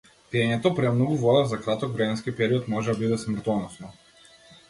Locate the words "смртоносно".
3.27-3.93